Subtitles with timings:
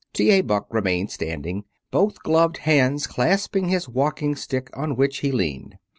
[0.13, 0.31] T.
[0.31, 0.41] A.
[0.41, 5.75] Buck remained standing, both gloved hands clasping his walking stick on which he leaned.